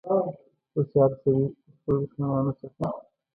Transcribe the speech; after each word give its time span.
هوښیار 0.73 1.11
سړي 1.21 1.45
د 1.53 1.67
خپلو 1.75 1.99
دښمنانو 2.03 2.51
څخه. 2.61 2.85